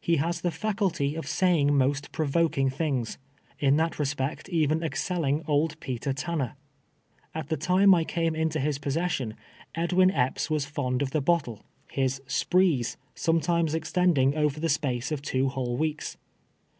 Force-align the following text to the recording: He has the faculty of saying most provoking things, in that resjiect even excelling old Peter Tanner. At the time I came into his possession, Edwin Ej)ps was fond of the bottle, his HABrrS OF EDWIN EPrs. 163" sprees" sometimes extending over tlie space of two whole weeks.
He 0.00 0.18
has 0.18 0.42
the 0.42 0.52
faculty 0.52 1.16
of 1.16 1.26
saying 1.26 1.76
most 1.76 2.12
provoking 2.12 2.70
things, 2.70 3.18
in 3.58 3.76
that 3.76 3.94
resjiect 3.94 4.48
even 4.50 4.84
excelling 4.84 5.42
old 5.48 5.80
Peter 5.80 6.12
Tanner. 6.12 6.54
At 7.34 7.48
the 7.48 7.56
time 7.56 7.92
I 7.92 8.04
came 8.04 8.36
into 8.36 8.60
his 8.60 8.78
possession, 8.78 9.34
Edwin 9.74 10.10
Ej)ps 10.12 10.48
was 10.48 10.64
fond 10.64 11.02
of 11.02 11.10
the 11.10 11.20
bottle, 11.20 11.64
his 11.90 12.20
HABrrS 12.20 12.20
OF 12.20 12.20
EDWIN 12.20 12.24
EPrs. 12.24 12.48
163" 12.70 12.72
sprees" 12.84 12.96
sometimes 13.16 13.74
extending 13.74 14.36
over 14.36 14.60
tlie 14.60 14.70
space 14.70 15.10
of 15.10 15.20
two 15.22 15.48
whole 15.48 15.76
weeks. 15.76 16.16